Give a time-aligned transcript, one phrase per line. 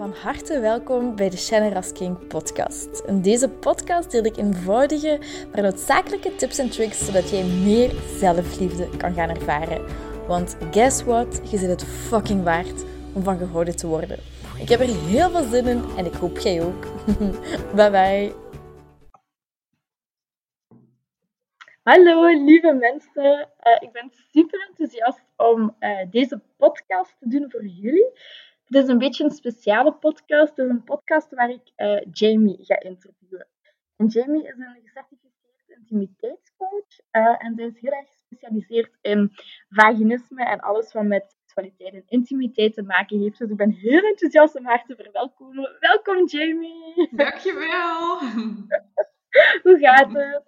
[0.00, 3.02] Van harte welkom bij de Shannon King podcast.
[3.06, 5.18] In deze podcast deel ik eenvoudige,
[5.52, 9.84] maar noodzakelijke tips en tricks zodat jij meer zelfliefde kan gaan ervaren.
[10.26, 11.50] Want guess what?
[11.50, 12.84] Je zit het fucking waard
[13.14, 14.18] om van gehouden te worden.
[14.60, 16.84] Ik heb er heel veel zin in en ik hoop jij ook.
[17.76, 18.32] bye bye.
[21.82, 27.66] Hallo lieve mensen, uh, ik ben super enthousiast om uh, deze podcast te doen voor
[27.66, 28.10] jullie.
[28.70, 30.56] Het is een beetje een speciale podcast.
[30.56, 33.46] Het is een podcast waar ik uh, Jamie ga interviewen.
[33.96, 39.32] En Jamie is een gecertificeerd intimiteitscoach uh, en zij is heel erg gespecialiseerd in
[39.68, 43.38] vaginisme en alles wat met seksualiteit en intimiteit te maken heeft.
[43.38, 45.76] Dus ik ben heel enthousiast om haar te verwelkomen.
[45.80, 47.08] Welkom Jamie!
[47.10, 48.18] Dankjewel!
[49.62, 50.42] Hoe gaat het?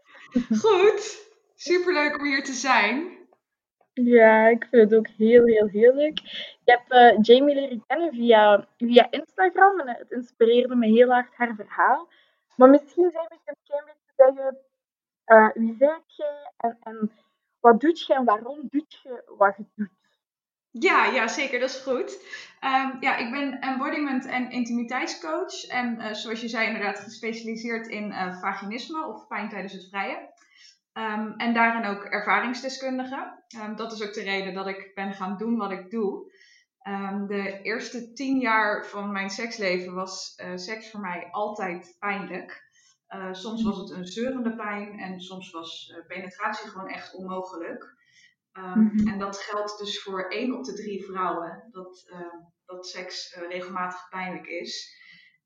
[0.60, 1.30] Goed!
[1.54, 3.20] Superleuk om hier te zijn.
[3.94, 6.20] Ja, ik vind het ook heel, heel, heel leuk.
[6.64, 11.34] Ik heb uh, Jamie leren kennen via, via Instagram en het inspireerde me heel hard
[11.34, 12.08] haar verhaal.
[12.56, 14.58] Maar misschien zou ik een klein beetje zeggen,
[15.26, 17.12] uh, wie bent jij en, en
[17.60, 19.90] wat doet je en waarom doet je wat je doet?
[20.70, 22.10] Ja, ja, zeker, dat is goed.
[22.64, 25.66] Um, ja, ik ben embodiment- en intimiteitscoach.
[25.66, 30.18] En uh, zoals je zei, inderdaad gespecialiseerd in vaginisme of pijn tijdens het vrijen.
[30.94, 33.42] Um, en daarin ook ervaringsdeskundige.
[33.62, 36.32] Um, dat is ook de reden dat ik ben gaan doen wat ik doe.
[36.84, 42.70] Um, de eerste tien jaar van mijn seksleven was uh, seks voor mij altijd pijnlijk.
[43.08, 48.00] Uh, soms was het een zeurende pijn en soms was uh, penetratie gewoon echt onmogelijk.
[48.52, 49.08] Mm-hmm.
[49.08, 52.12] En dat geldt dus voor één op de drie vrouwen, dat,
[52.64, 54.96] dat seks regelmatig pijnlijk is.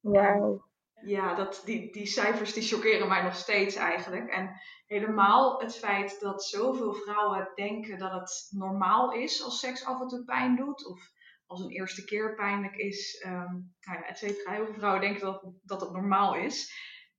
[0.01, 0.65] Wauw.
[1.03, 4.31] Ja, dat, die, die cijfers die chockeren mij nog steeds eigenlijk.
[4.31, 10.01] En helemaal het feit dat zoveel vrouwen denken dat het normaal is als seks af
[10.01, 10.87] en toe pijn doet.
[10.87, 11.15] Of
[11.47, 13.25] als een eerste keer pijnlijk is.
[13.27, 14.53] Um, nou ja, et cetera.
[14.53, 16.73] Heel veel vrouwen denken dat, dat het normaal is.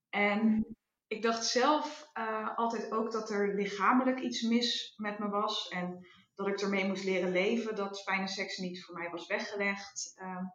[0.09, 0.65] En
[1.07, 5.67] ik dacht zelf uh, altijd ook dat er lichamelijk iets mis met me was.
[5.67, 7.75] En dat ik ermee moest leren leven.
[7.75, 10.13] Dat fijne seks niet voor mij was weggelegd.
[10.21, 10.51] Um,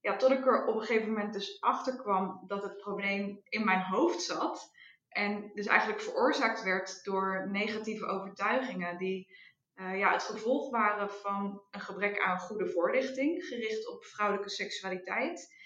[0.00, 3.64] ja, tot ik er op een gegeven moment dus achter kwam dat het probleem in
[3.64, 4.70] mijn hoofd zat.
[5.08, 9.26] En dus eigenlijk veroorzaakt werd door negatieve overtuigingen die
[9.80, 15.58] uh, ja, het gevolg waren van een gebrek aan goede voorlichting, gericht op vrouwelijke seksualiteit.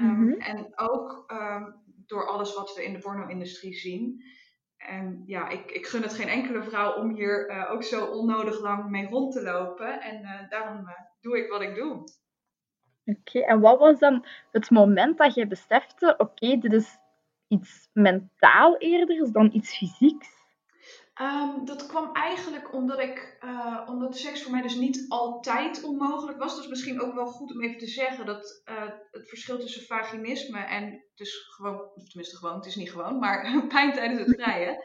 [0.00, 0.40] Um, mm-hmm.
[0.40, 4.24] En ook um, door alles wat we in de porno-industrie zien.
[4.76, 8.60] En ja, ik, ik gun het geen enkele vrouw om hier uh, ook zo onnodig
[8.60, 10.00] lang mee rond te lopen.
[10.00, 10.86] En uh, daarom
[11.20, 11.92] doe ik wat ik doe.
[13.04, 16.98] Oké, okay, en wat was dan het moment dat je besefte, oké, okay, dit is
[17.48, 20.41] iets mentaal eerder dan iets fysieks?
[21.22, 26.38] Um, dat kwam eigenlijk omdat ik, uh, omdat seks voor mij dus niet altijd onmogelijk
[26.38, 26.56] was.
[26.56, 30.58] Dus misschien ook wel goed om even te zeggen dat uh, het verschil tussen vaginisme
[30.58, 34.84] en dus gewoon, tenminste gewoon, het is niet gewoon, maar pijn tijdens het vrijen.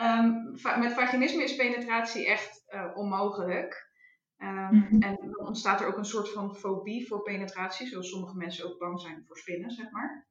[0.00, 3.90] Um, met vaginisme is penetratie echt uh, onmogelijk.
[4.38, 5.02] Um, mm-hmm.
[5.02, 8.78] En dan ontstaat er ook een soort van fobie voor penetratie, zoals sommige mensen ook
[8.78, 10.26] bang zijn voor spinnen, zeg maar.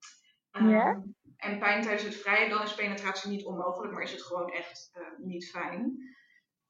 [0.52, 1.04] Ja?
[1.38, 4.92] En pijn tijdens het vrijen, dan is penetratie niet onmogelijk, maar is het gewoon echt
[4.98, 6.16] uh, niet fijn.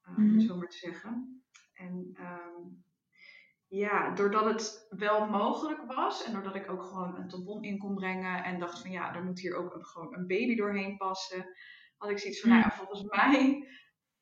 [0.03, 0.39] Mm-hmm.
[0.39, 1.43] Zo maar te zeggen.
[1.73, 2.85] En um,
[3.67, 7.95] ja, doordat het wel mogelijk was en doordat ik ook gewoon een tampon in kon
[7.95, 11.45] brengen en dacht van ja, er moet hier ook een, gewoon een baby doorheen passen,
[11.97, 13.67] had ik zoiets van, nou ja, volgens mij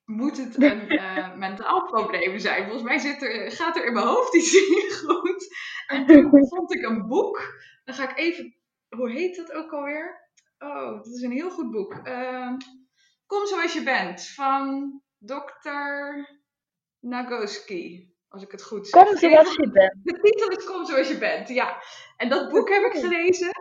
[0.06, 2.64] moet het een uh, mentaal probleem zijn.
[2.64, 5.56] Volgens mij zit er, gaat er in mijn hoofd iets niet goed.
[5.88, 7.64] En toen vond ik een boek.
[7.84, 8.56] Dan ga ik even,
[8.90, 10.25] hoe heet dat ook alweer?
[10.60, 12.08] Oh, dat is een heel goed boek.
[12.08, 12.54] Uh,
[13.26, 15.70] Kom zoals je bent, van Dr.
[17.00, 18.14] Nagoski.
[18.28, 19.04] Als ik het goed zeg.
[19.04, 19.94] Kom zoals je bent.
[20.04, 21.78] De titel is Kom zoals je bent, ja.
[22.18, 23.52] En dat boek heb ik gelezen.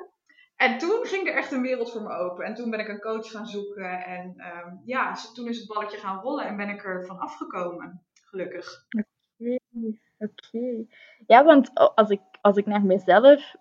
[0.57, 2.45] En toen ging er echt een wereld voor me open.
[2.45, 4.05] En toen ben ik een coach gaan zoeken.
[4.05, 8.03] En um, ja, toen is het balletje gaan rollen en ben ik er van afgekomen.
[8.25, 8.87] Gelukkig.
[8.89, 9.07] Oké,
[9.39, 10.33] okay, oké.
[10.51, 10.89] Okay.
[11.27, 13.55] Ja, want als ik, als ik naar mezelf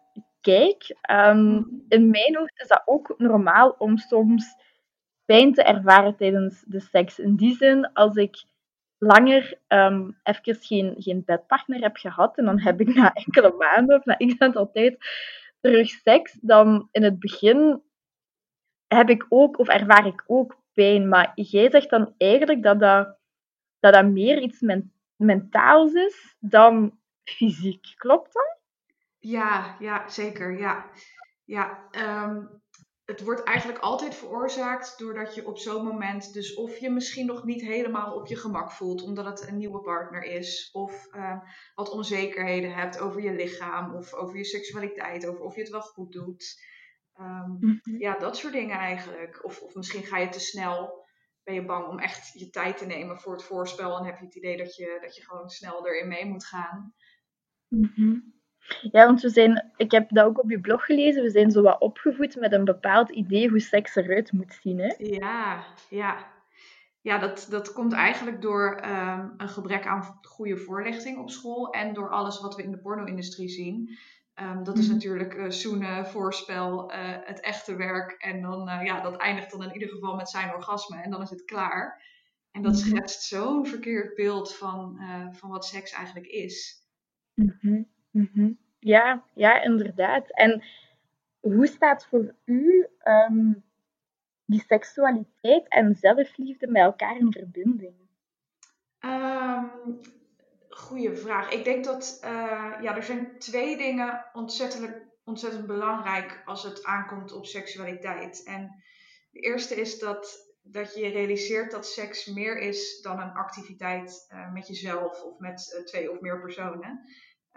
[0.44, 4.56] kijk, um, in mijn hoofd is dat ook normaal om soms
[5.25, 7.19] pijn te ervaren tijdens de seks.
[7.19, 8.44] In die zin, als ik
[8.98, 13.98] langer um, even geen, geen bedpartner heb gehad en dan heb ik na enkele maanden
[13.98, 14.98] of na x aantal tijd
[15.62, 17.81] terug seks, dan in het begin
[18.88, 21.10] heb ik ook, of ervaar ik ook pijn.
[21.10, 23.18] Maar jij zegt dan eigenlijk dat dat,
[23.80, 27.94] dat, dat meer iets men, mentaals is dan fysiek.
[27.98, 28.62] Klopt dat?
[29.24, 30.60] Ja, ja, zeker.
[30.60, 30.90] Ja,
[31.46, 31.90] ja
[32.25, 32.62] um,
[33.06, 37.44] het wordt eigenlijk altijd veroorzaakt doordat je op zo'n moment, dus of je misschien nog
[37.44, 41.40] niet helemaal op je gemak voelt, omdat het een nieuwe partner is, of uh,
[41.75, 45.81] wat onzekerheden hebt over je lichaam, of over je seksualiteit, over of je het wel
[45.81, 46.62] goed doet.
[47.19, 49.46] Um, Ja, dat soort dingen eigenlijk.
[49.46, 51.06] Of, of misschien ga je te snel,
[51.44, 54.26] ben je bang om echt je tijd te nemen voor het voorspel en heb je
[54.26, 56.94] het idee dat je, dat je gewoon snel erin mee moet gaan.
[57.68, 58.32] Mm
[58.92, 61.62] ja, want we zijn, ik heb dat ook op je blog gelezen, we zijn zo
[61.62, 64.80] wat opgevoed met een bepaald idee hoe seks eruit moet zien.
[64.80, 64.94] Hè?
[64.98, 66.31] Ja, ja.
[67.01, 71.94] Ja, dat, dat komt eigenlijk door um, een gebrek aan goede voorlichting op school en
[71.94, 73.98] door alles wat we in de porno-industrie zien.
[74.42, 74.94] Um, dat is mhm.
[74.94, 78.12] natuurlijk uh, zoenen, voorspel, uh, het echte werk.
[78.12, 81.21] En dan, uh, ja, dat eindigt dan in ieder geval met zijn orgasme en dan
[81.21, 82.04] is het klaar.
[82.51, 82.81] En dat mhm.
[82.81, 85.00] schetst zo'n verkeerd beeld van,
[85.31, 86.81] van wat seks eigenlijk is.
[87.33, 88.51] Mm Mhm.
[88.80, 90.31] Ja, ja, inderdaad.
[90.31, 90.63] En
[91.39, 93.63] hoe staat voor u um,
[94.45, 97.95] die seksualiteit en zelfliefde met elkaar in verbinding?
[99.00, 99.71] Um,
[100.69, 101.51] goeie vraag.
[101.51, 102.30] Ik denk dat uh,
[102.81, 108.44] ja, er zijn twee dingen ontzettend, ontzettend belangrijk als het aankomt op seksualiteit.
[108.44, 108.83] En
[109.31, 114.54] de eerste is dat, dat je realiseert dat seks meer is dan een activiteit uh,
[114.54, 117.00] met jezelf of met uh, twee of meer personen.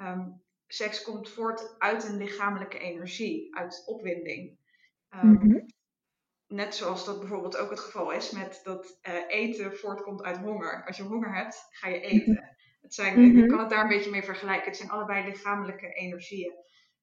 [0.01, 4.59] Um, seks komt voort uit een lichamelijke energie, uit opwinding.
[5.15, 5.67] Um,
[6.47, 10.85] Net zoals dat bijvoorbeeld ook het geval is met dat uh, eten voortkomt uit honger.
[10.87, 12.33] Als je honger hebt, ga je eten.
[12.33, 12.45] Mhm.
[12.81, 13.49] Het zijn, Je mhm.
[13.49, 14.67] kan het daar een beetje mee vergelijken.
[14.67, 16.55] Het zijn allebei lichamelijke energieën.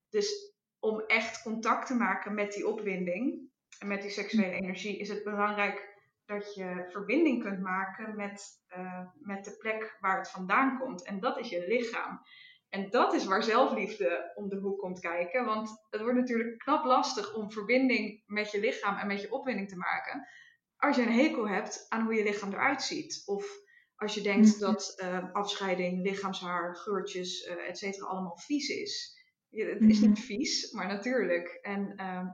[0.09, 3.49] Dus om echt contact te maken met die opwinding
[3.79, 5.91] en met die seksuele energie, is het belangrijk
[6.25, 11.05] dat je verbinding kunt maken met, uh, met de plek waar het vandaan komt.
[11.05, 12.21] En dat is je lichaam.
[12.73, 15.45] En dat is waar zelfliefde om de hoek komt kijken.
[15.45, 19.69] Want het wordt natuurlijk knap lastig om verbinding met je lichaam en met je opwinding
[19.69, 20.27] te maken.
[20.77, 23.21] Als je een hekel hebt aan hoe je lichaam eruit ziet.
[23.25, 23.45] Of
[23.95, 24.59] als je denkt mhm.
[24.59, 29.17] dat uh, afscheiding, lichaamshaar, geurtjes, uh, et cetera, allemaal vies is.
[29.49, 30.21] het is niet mhm.
[30.21, 31.47] vies, maar natuurlijk.
[31.61, 32.27] En uh,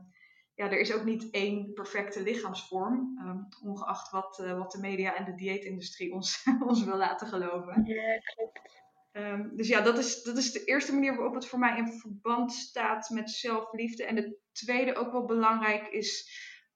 [0.54, 3.18] ja, er is ook niet één perfecte lichaamsvorm.
[3.18, 7.84] Ehm, ongeacht wat, uh, wat de media en de dieetindustrie ons, ons wil laten geloven.
[7.86, 8.79] Ja, klopt.
[9.12, 11.88] Um, dus ja, dat is, dat is de eerste manier waarop het voor mij in
[11.88, 14.06] verband staat met zelfliefde.
[14.06, 16.30] En de tweede ook wel belangrijk is,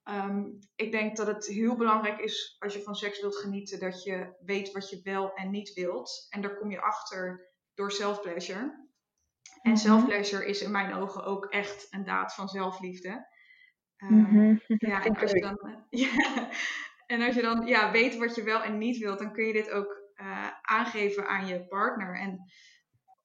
[0.03, 4.03] um, ik denk dat het heel belangrijk is als je van seks wilt genieten, dat
[4.03, 6.27] je weet wat je wel en niet wilt.
[6.29, 8.81] En daar kom je achter door self-pleasure.
[9.61, 13.27] En mm self-pleasure is in mijn ogen ook echt een daad van zelfliefde.
[13.97, 16.49] Um, Ja, en als je dan, ja,
[17.05, 19.53] en als je dan ja, weet wat je wel en niet wilt, dan kun je
[19.53, 22.19] dit ook uh, aangeven aan je partner.
[22.19, 22.51] En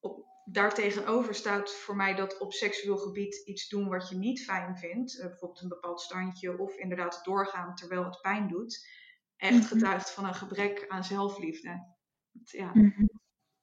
[0.00, 4.76] op, daartegenover staat voor mij dat op seksueel gebied iets doen wat je niet fijn
[4.76, 8.88] vindt, uh, bijvoorbeeld een bepaald standje of inderdaad doorgaan terwijl het pijn doet,
[9.36, 9.66] echt mhm.
[9.66, 11.96] getuigt van een gebrek aan zelfliefde.
[12.44, 13.06] ja, mhm.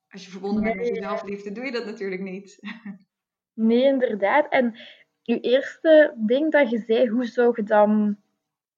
[0.09, 2.59] Als je verbonden bent met je zelfliefde, doe je dat natuurlijk niet.
[3.53, 4.49] Nee, inderdaad.
[4.49, 4.77] En
[5.21, 8.17] je eerste ding dat je zei, hoe zou je dan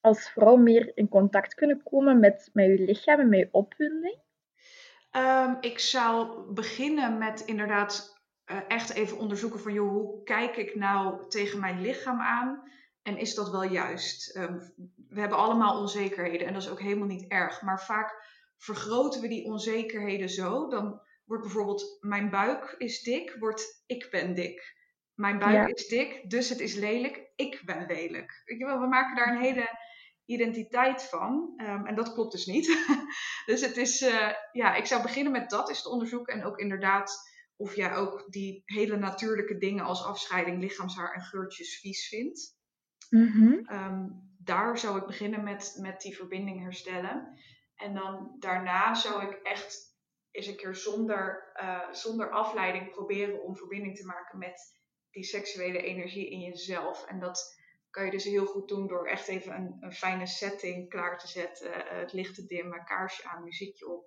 [0.01, 4.19] als vrouw meer in contact kunnen komen met, met je lichaam en met je opwinding?
[5.17, 8.19] Um, ik zou beginnen met inderdaad
[8.51, 12.63] uh, echt even onderzoeken van, joh, hoe kijk ik nou tegen mijn lichaam aan?
[13.01, 14.35] En is dat wel juist?
[14.35, 14.73] Um,
[15.09, 17.61] we hebben allemaal onzekerheden en dat is ook helemaal niet erg.
[17.61, 18.25] Maar vaak
[18.57, 20.67] vergroten we die onzekerheden zo.
[20.67, 24.75] Dan wordt bijvoorbeeld mijn buik is dik, wordt ik ben dik.
[25.13, 28.43] Mijn buik is dik, dus het is lelijk, ik ben lelijk.
[28.45, 29.69] We maken daar een hele
[30.27, 31.53] identiteit van.
[31.57, 32.67] Um, en dat klopt dus niet.
[33.45, 36.33] dus het is, uh, ja, ik zou beginnen met dat eens te onderzoeken.
[36.33, 41.79] En ook inderdaad of jij ook die hele natuurlijke dingen als afscheiding, lichaamshaar en geurtjes
[41.79, 42.55] vies vindt.
[43.09, 47.39] Mm um, daar zou ik beginnen met, met die verbinding herstellen.
[47.75, 49.95] En dan daarna zou ik echt
[50.31, 54.75] eens een keer zonder, uh, zonder afleiding proberen om verbinding te maken met
[55.11, 57.05] die seksuele energie in jezelf.
[57.05, 57.56] En dat
[57.97, 61.69] kan je dus heel goed doen door echt even een, fijne setting klaar te zetten.
[61.69, 64.05] Uh, het licht te dimmen, kaarsje aan, muziekje op.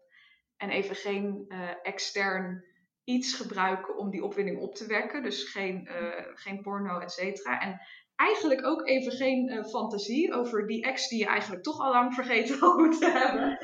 [0.57, 2.65] En even geen uh, extern
[3.05, 5.23] iets gebruiken om die opwinding op te wekken.
[5.23, 7.61] Dus geen, uh, geen porno, et cetera.
[7.61, 7.81] En
[8.17, 12.59] eigenlijk ook even geen fantasie over die ex die je eigenlijk toch al lang vergeten
[12.61, 13.59] had moeten hebben.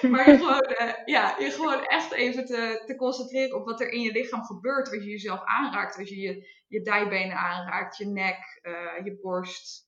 [0.12, 4.00] maar je gewoon, ja, je gewoon echt even te, te concentreren op wat er in
[4.00, 4.88] je lichaam gebeurt.
[4.90, 5.98] Als je jezelf aanraakt.
[5.98, 9.86] Als je je, je dijbenen aanraakt, je nek, uh, je borst.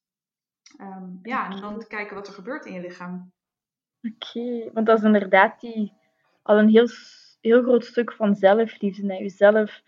[0.80, 3.32] Um, ja, en dan kijken wat er gebeurt in je lichaam.
[4.02, 5.92] Oké, okay, want dat is inderdaad die,
[6.42, 6.88] al een heel,
[7.40, 9.06] heel groot stuk van zelfliefde.
[9.06, 9.82] Naar jezelf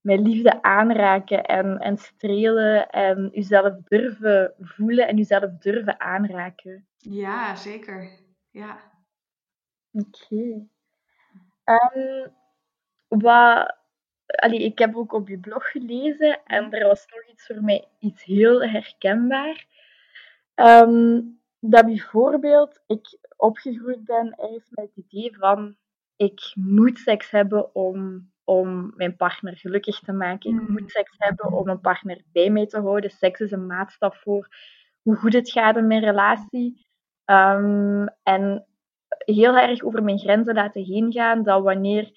[0.00, 6.86] met liefde aanraken en, en strelen en jezelf durven voelen en jezelf durven aanraken.
[6.96, 8.10] Ja, zeker.
[8.50, 8.92] Ja.
[9.92, 10.66] Oké.
[11.64, 12.28] Ehm,
[13.08, 13.76] wat,
[14.34, 17.84] allee, ik heb ook op je blog gelezen en er was nog iets voor mij
[17.98, 19.66] iets heel herkenbaar.
[20.54, 21.20] Ehm,
[21.60, 25.76] dat bijvoorbeeld ik opgegroeid ben ergens met het idee van
[26.16, 30.62] ik moet seks hebben om, om mijn partner gelukkig te maken.
[30.62, 33.10] Ik moet seks hebben om een partner bij mij te houden.
[33.10, 34.48] Seks is een maatstaf voor
[35.02, 36.86] hoe goed het gaat in mijn relatie.
[37.24, 38.66] Ehm, en
[39.08, 41.42] heel erg over mijn grenzen laten heen gaan.
[41.42, 42.10] Dat wanneer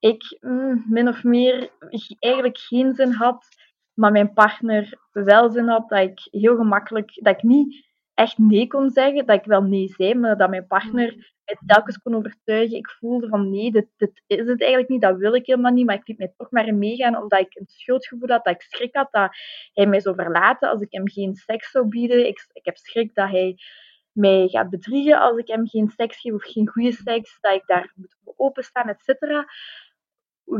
[0.00, 1.70] ik mm, min of meer
[2.18, 3.46] eigenlijk geen zin had,
[3.94, 8.66] maar mijn partner wel zin had, dat ik heel gemakkelijk, dat ik niet echt nee
[8.66, 12.76] kon zeggen, dat ik wel nee zei, maar dat mijn partner mij telkens kon overtuigen.
[12.76, 15.86] Ik voelde van nee, dit, dit is het eigenlijk niet, dat wil ik helemaal niet,
[15.86, 18.94] maar ik liet mij toch maar meegaan, omdat ik een schuldgevoel had, dat ik schrik
[18.94, 19.36] had dat
[19.72, 22.26] hij mij zou verlaten als ik hem geen seks zou bieden.
[22.26, 23.56] Ik, ik heb schrik dat hij
[24.12, 27.62] mij gaat bedriegen als ik hem geen seks geef of geen goede seks, dat ik
[27.66, 29.46] daar moet openstaan, et cetera.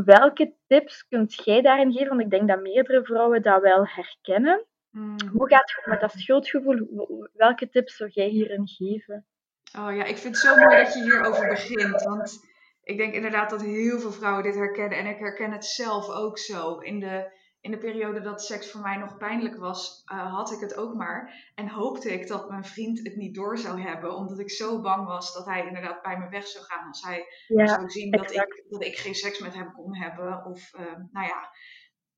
[0.05, 2.07] Welke tips kunt jij daarin geven?
[2.07, 4.65] Want ik denk dat meerdere vrouwen dat wel herkennen.
[4.89, 5.15] Hmm.
[5.31, 6.87] Hoe gaat het met dat schuldgevoel?
[7.33, 9.25] Welke tips zou jij hierin geven?
[9.77, 12.03] Oh ja, ik vind het zo mooi dat je hierover begint.
[12.03, 12.39] Want
[12.83, 14.97] ik denk inderdaad dat heel veel vrouwen dit herkennen.
[14.97, 16.77] En ik herken het zelf ook zo.
[16.77, 20.59] In de in de periode dat seks voor mij nog pijnlijk was, uh, had ik
[20.59, 21.51] het ook maar.
[21.55, 25.07] En hoopte ik dat mijn vriend het niet door zou hebben, omdat ik zo bang
[25.07, 28.63] was dat hij inderdaad bij me weg zou gaan als hij zou zien dat ik,
[28.69, 30.45] dat ik geen seks met hem kon hebben.
[30.45, 31.49] Of uh, nou ja.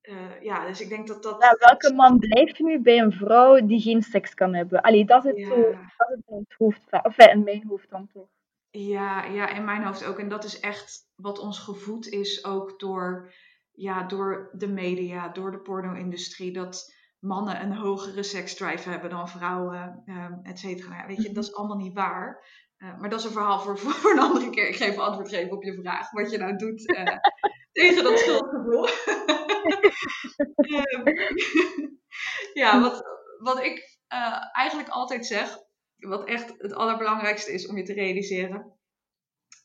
[0.02, 1.42] Uh, ja, dus ik denk dat dat.
[1.42, 4.82] Ja, welke man blijft nu bij een vrouw die geen seks kan hebben?
[4.82, 5.56] Allee, dat is het, zo,
[5.98, 8.28] dat is het hoofd, of in mijn hoofd dan toch.
[8.70, 10.20] Ja, ja, in mijn hoofd ook.
[10.20, 13.34] En dat is echt wat ons gevoed is ook door
[13.74, 20.04] ja, door de media, door de porno-industrie, dat mannen een hogere seksdrive hebben dan vrouwen,
[20.06, 21.06] um, et cetera.
[21.08, 22.46] Weet je, dat is allemaal niet waar.
[22.78, 24.68] Uh, maar dat is een verhaal voor, voor een andere keer.
[24.68, 27.18] Ik geef antwoord geven op je vraag, wat je nou doet uh,
[27.72, 28.88] tegen dat schuldgevoel.
[30.58, 31.04] um,
[32.62, 33.04] ja, wat,
[33.38, 35.58] wat ik uh, eigenlijk altijd zeg,
[35.96, 38.78] wat echt het allerbelangrijkste is om je te realiseren.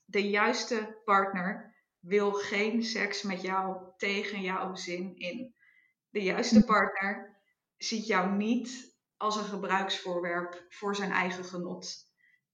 [0.05, 1.77] De juiste partner
[2.09, 5.55] wil geen seks met jou tegen jouw zin in.
[6.09, 7.41] De juiste partner
[7.77, 12.07] ziet jou niet als een gebruiksvoorwerp voor zijn eigen genot.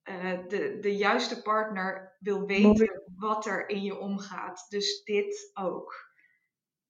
[0.04, 4.66] Uh, de, de juiste partner wil weten wat er in je omgaat.
[4.68, 6.12] Dus dit ook.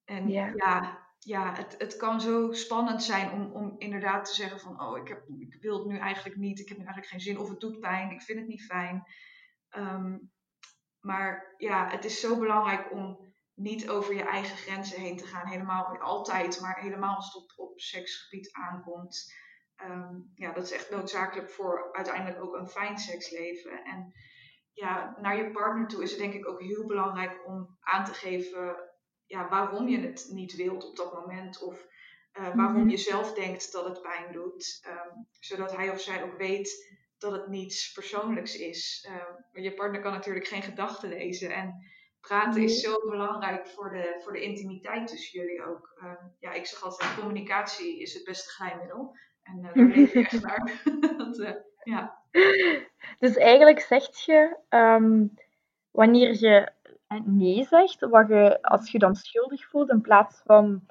[0.05, 4.61] En ja, ja, ja het, het kan zo spannend zijn om, om inderdaad te zeggen
[4.61, 4.81] van...
[4.81, 7.39] oh, ik, heb, ik wil het nu eigenlijk niet, ik heb nu eigenlijk geen zin...
[7.39, 9.03] of het doet pijn, ik vind het niet fijn.
[9.77, 10.33] Um,
[11.05, 15.47] maar ja, het is zo belangrijk om niet over je eigen grenzen heen te gaan.
[15.47, 19.33] Helemaal altijd, maar helemaal als het op, op seksgebied aankomt.
[19.77, 23.85] Ehm, ja, dat is echt noodzakelijk voor uiteindelijk ook een fijn seksleven.
[23.85, 24.13] En
[24.73, 28.15] ja, naar je partner toe is het denk ik ook heel belangrijk om aan te
[28.15, 28.77] geven
[29.27, 31.63] ja, waarom je het niet wilt op dat moment.
[31.63, 31.87] Of
[32.39, 32.89] uh, waarom mhm.
[32.89, 34.81] je zelf denkt dat het pijn doet.
[34.83, 39.09] Ehm, zodat hij of zij ook weet dat het niets persoonlijks is.
[39.11, 41.51] Uh, je partner kan natuurlijk geen gedachten lezen.
[41.51, 41.75] En
[42.21, 46.01] praten is zo belangrijk voor de, voor de intimiteit tussen jullie ook.
[46.03, 49.17] Uh, ja, ik zeg altijd, communicatie is het beste geheimmiddel.
[49.43, 50.83] En uh, daar leef ik echt naar.
[51.17, 52.19] dat, eh, ja.
[53.19, 55.35] Dus eigenlijk zegt je, um,
[55.91, 56.73] wanneer je
[57.25, 60.87] nee zegt, wat je, als je dan schuldig voelt, in plaats van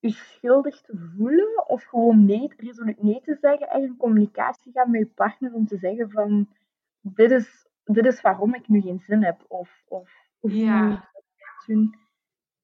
[0.00, 4.90] je schuldig te voelen of gewoon nee, resoluut nee te zeggen en in communicatie gaan
[4.90, 6.48] met je partner om te zeggen van
[7.00, 11.10] dit is, dit is waarom ik nu geen zin heb of, of ja.
[11.66, 11.94] doen.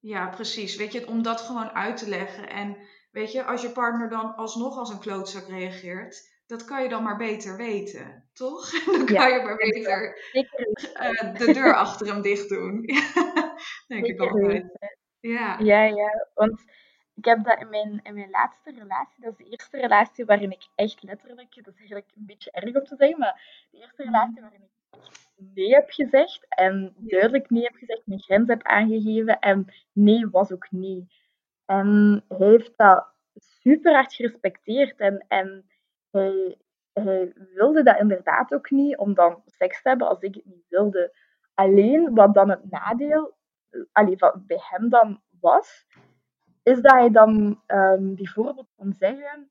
[0.00, 0.76] Ja, precies.
[0.76, 2.48] Weet je, om dat gewoon uit te leggen.
[2.48, 2.76] En
[3.10, 7.02] weet je, als je partner dan alsnog als een klootzak reageert, dat kan je dan
[7.02, 8.70] maar beter weten, toch?
[8.84, 12.84] Dan kan je maar beter uh, de deur achter hem dicht doen.
[13.88, 14.78] Denk ik altijd.
[15.20, 15.58] Ja.
[15.58, 16.28] ja, ja.
[16.34, 16.64] Want
[17.16, 20.50] ik heb dat in mijn, in mijn laatste relatie, dat is de eerste relatie waarin
[20.50, 24.02] ik echt letterlijk, dat is eigenlijk een beetje erg om te zeggen, maar de eerste
[24.02, 24.12] mhm.
[24.12, 24.74] relatie waarin ik
[25.36, 30.52] nee heb gezegd en duidelijk nee heb gezegd, mijn grens heb aangegeven en nee was
[30.52, 31.06] ook nee.
[31.64, 33.06] En hij heeft dat
[33.36, 35.70] super hard gerespecteerd en, en
[36.10, 36.56] hij,
[36.92, 40.66] hij wilde dat inderdaad ook niet om dan seks te hebben als ik het niet
[40.68, 41.16] wilde.
[41.54, 43.36] Alleen wat dan het nadeel
[43.92, 45.86] allee, wat bij hem dan was,
[46.66, 49.50] is dat hij dan um, bijvoorbeeld kan zeggen,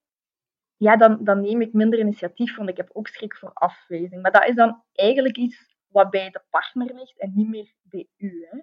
[0.77, 4.22] ja, dan, dan neem ik minder initiatief, want ik heb ook schrik voor afwijzing.
[4.22, 8.07] Maar dat is dan eigenlijk iets wat bij de partner ligt en niet meer bij
[8.17, 8.48] u.
[8.50, 8.62] Hè?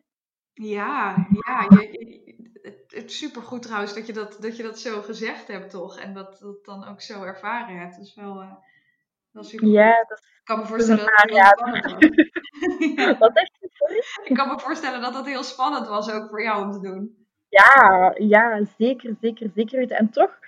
[0.53, 5.49] Ja, ja je, het, het supergoed trouwens dat je dat, dat je dat zo gezegd
[5.49, 5.99] hebt, toch?
[5.99, 7.97] En dat dat dan ook zo ervaren hebt.
[7.97, 8.55] Dat is wel, uh,
[9.31, 9.69] wel super.
[9.69, 11.95] Ja, dat ik kan me voorstellen dat heel spannend was.
[12.97, 13.19] ja.
[13.19, 13.59] Wat echt?
[13.61, 14.03] Sorry?
[14.25, 17.22] Ik kan me voorstellen dat dat heel spannend was ook voor jou om te doen.
[17.53, 19.91] Ja, ja, zeker, zeker, zeker.
[19.91, 20.39] En toch,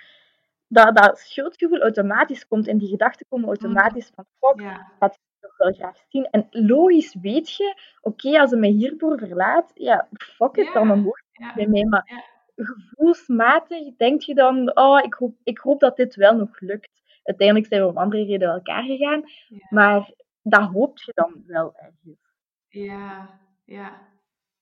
[0.67, 4.91] dat, dat schuldgevoel automatisch komt en die gedachten komen automatisch van, fuck, Ja.
[4.99, 6.27] dat wil ik toch wel graag zien.
[6.31, 11.03] En logisch weet je, oké, als ze mij hiervoor verlaat, ja, fuck it, Ja, dan
[11.03, 11.45] hoort Ja.
[11.45, 11.85] het bij mij.
[11.85, 12.23] Maar Ja.
[12.65, 17.01] gevoelsmatig denk je dan, oh, ik hoop, ik hoop dat dit wel nog lukt.
[17.23, 19.67] Uiteindelijk zijn we om andere redenen elkaar gegaan, Ja.
[19.69, 22.19] maar dat hoop je dan wel ergens.
[22.67, 23.29] Ja,
[23.65, 24.01] ja.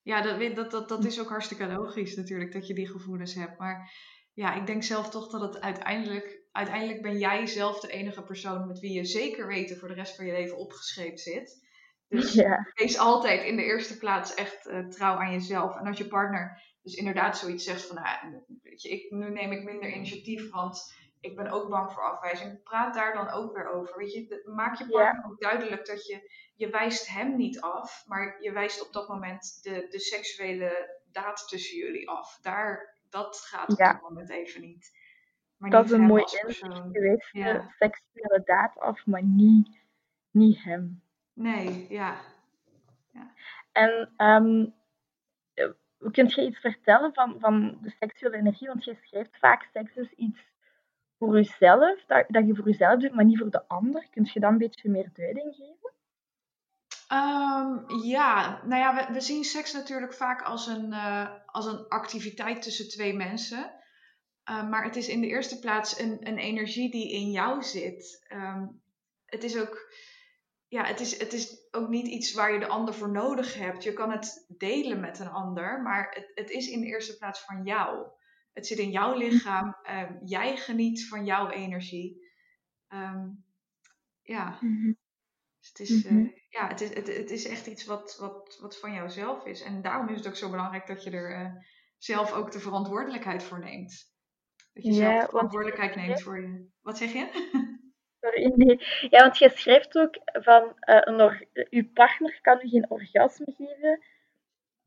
[0.04, 3.58] Ja, dat, dat, dat, dat is ook hartstikke logisch natuurlijk dat je die gevoelens hebt.
[3.58, 3.92] Maar
[4.32, 8.66] ja, ik denk zelf toch dat het uiteindelijk, uiteindelijk ben jij zelf de enige persoon
[8.66, 11.62] met wie je zeker weten voor de rest van je leven opgeschreven zit.
[12.08, 15.76] Dus Ja, wees altijd in de eerste plaats echt eh, trouw aan jezelf.
[15.76, 19.52] En als je partner dus inderdaad zoiets zegt van, nou, weet je, ik, nu neem
[19.52, 20.94] ik minder initiatief, want
[21.24, 22.62] ik ben ook bang voor afwijzing.
[22.62, 23.98] Praat daar dan ook weer over.
[23.98, 28.42] Weet je, maak je partner ook duidelijk dat je, je wijst hem niet af, maar
[28.42, 32.38] je wijst op dat moment de, de seksuele daad tussen jullie af.
[32.40, 33.92] Daar, dat gaat op Ja.
[33.92, 35.02] dat moment even niet.
[35.56, 36.58] Maar dat niet is een mooi inzicht
[36.92, 37.28] geweest.
[37.32, 37.52] Ja.
[37.52, 39.78] De seksuele daad af, maar niet,
[40.30, 41.02] niet hem.
[41.32, 42.20] Nee, ja.
[43.72, 44.66] En ehm
[45.54, 45.70] eh,
[46.10, 48.68] kunt je iets vertellen van, van de seksuele energie?
[48.68, 50.52] Want je schrijft vaak seks is iets
[51.24, 54.06] voor jezelf, dat, dat je voor jezelf doet, maar niet voor de ander.
[54.10, 55.92] Kunt je dan een beetje meer duiding geven?
[57.08, 61.88] Ehm, ja, nou ja, we, we zien seks natuurlijk vaak als een, eh, als een
[61.88, 63.72] activiteit tussen twee mensen.
[64.44, 68.24] Eh, maar het is in de eerste plaats een, een energie die in jou zit.
[68.28, 68.66] Ehm,
[69.26, 69.92] het is ook,
[70.68, 73.82] ja, het is, het is ook niet iets waar je de ander voor nodig hebt.
[73.82, 77.40] Je kan het delen met een ander, maar het, het is in de eerste plaats
[77.40, 78.06] van jou.
[78.54, 79.76] Het zit in jouw lichaam.
[79.82, 82.28] Ehm, jij geniet van jouw energie.
[82.88, 83.28] Ehm,
[84.22, 84.58] ja.
[85.60, 86.18] Dus het is, Mhm.
[86.18, 89.62] eh, ja, het is, het, het is echt iets wat, wat, wat van jouzelf is.
[89.62, 91.52] En daarom is het ook zo belangrijk dat je er eh,
[91.98, 94.12] zelf ook de verantwoordelijkheid voor neemt.
[94.72, 96.66] Dat je Ja, zelf de verantwoordelijkheid neemt voor je.
[96.82, 97.28] Wat zeg je?
[98.20, 98.78] Sorry.
[99.10, 104.04] Ja, want je schrijft ook van, een or- uw partner kan u geen orgasme geven,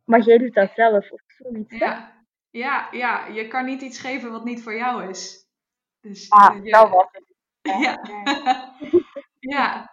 [0.04, 1.78] maar jij doet dat zelf, of zoiets.
[1.78, 2.17] Ja.
[2.58, 5.46] Ja, ja, je kan niet iets geven wat niet voor jou is.
[6.00, 7.26] Dus, Ah, eh, je- dat was het.
[7.84, 8.02] Ja.
[9.40, 9.92] Ja.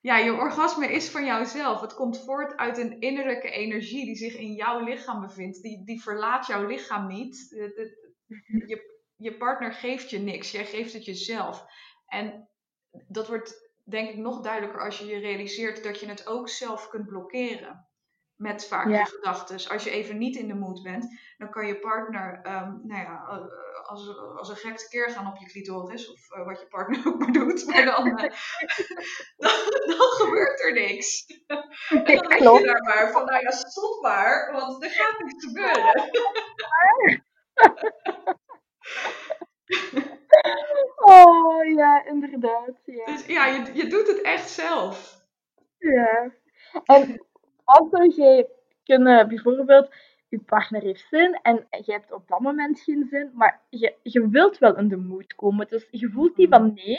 [0.00, 0.16] ja.
[0.16, 1.80] Je orgasme is van jouzelf.
[1.80, 5.62] Het komt voort uit een innerlijke energie die zich in jouw lichaam bevindt.
[5.62, 7.46] Die, die verlaat jouw lichaam niet.
[8.66, 10.50] Je, je partner geeft je niks.
[10.50, 11.64] Jij geeft het jezelf.
[12.06, 12.48] En
[13.08, 16.88] dat wordt denk ik nog duidelijker als je je realiseert dat je het ook zelf
[16.88, 17.88] kunt blokkeren.
[18.36, 18.98] Met vaak Ja.
[18.98, 19.70] je gedachten.
[19.70, 23.26] Als je even niet in de mood bent, dan kan je partner, ehm, nou ja,
[23.28, 26.12] eh, als, als een gek keer gaan op je clitoris.
[26.12, 27.66] Of eh, wat je partner ook maar doet.
[27.66, 28.32] Maar dan, eh,
[29.42, 29.50] dan,
[29.86, 31.26] dan gebeurt er niks.
[31.46, 35.44] En dan lig je daar maar van, nou ja, stop maar, want er gaat niks
[35.44, 36.10] gebeuren.
[40.96, 42.80] Oh, ja, inderdaad.
[42.84, 43.04] Ja.
[43.04, 45.24] Dus ja, je, je doet het echt zelf.
[45.78, 46.30] Ja.
[46.84, 47.25] En
[47.66, 48.48] wat zou jij
[48.84, 49.94] kunnen, bijvoorbeeld,
[50.28, 54.28] je partner heeft zin en je hebt op dat moment geen zin, maar je, je
[54.28, 55.68] wilt wel in de mood komen.
[55.68, 56.98] Dus je voelt niet van nee,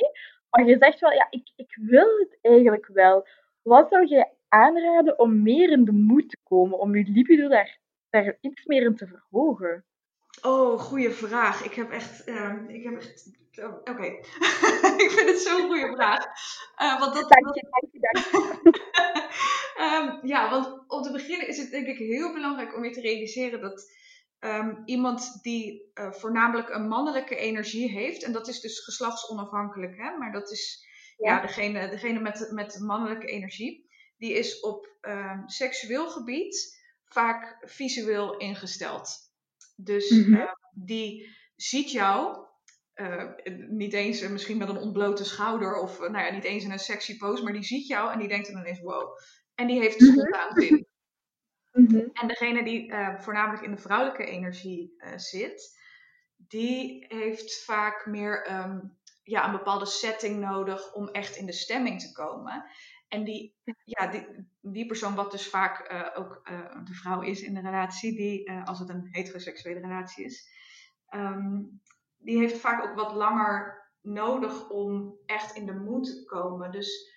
[0.49, 3.27] maar je zegt wel, ja, ik, ik wil het eigenlijk wel.
[3.62, 7.80] Wat zou jij aanraden om meer in de mood te komen, om je libido daar,
[8.10, 9.86] daar iets meer in te verhogen?
[10.41, 11.65] Oh, goede vraag.
[11.65, 12.23] Ik heb echt.
[12.23, 13.32] ehm, ik heb echt.
[13.57, 14.03] Oh, Oké.
[15.03, 16.25] ik vind het zo'n goede vraag.
[16.75, 18.85] Eh, want dat, Dank je, dank je, dank je.
[19.77, 23.01] Ehm, ja, want om te beginnen is het denk ik heel belangrijk om je te
[23.01, 23.91] realiseren dat
[24.39, 30.17] ehm, iemand die eh, voornamelijk een mannelijke energie heeft, en dat is dus geslachtsonafhankelijk, hè,
[30.17, 30.85] maar dat is
[31.17, 31.35] ja.
[31.35, 31.41] Ja.
[31.41, 39.09] degene, degene met, met mannelijke energie, die is op ehm, seksueel gebied vaak visueel ingesteld.
[39.75, 40.45] Dus Mhm.
[40.71, 42.45] die ziet jou.
[42.97, 43.23] Eh,
[43.69, 46.71] niet eens eh, misschien met een ontblote schouder of eh, nou ja, niet eens in
[46.71, 49.17] een sexy pose, maar die ziet jou en die denkt dan ineens wow.
[49.55, 50.86] En die heeft spontaan zin.
[51.71, 52.07] Mhm.
[52.13, 55.79] En degene die voornamelijk in de vrouwelijke energie zit,
[56.36, 58.79] die heeft vaak meer ehm,
[59.23, 62.65] ja, een bepaalde setting nodig om echt in de stemming te komen.
[63.07, 66.41] En die, ja, die, die persoon, wat dus vaak ook
[66.83, 70.49] de vrouw is in de relatie, die, als het een heteroseksuele relatie is,
[71.07, 71.62] ehm,
[72.17, 76.71] die heeft vaak ook wat langer nodig om echt in de mood te komen.
[76.71, 77.15] Dus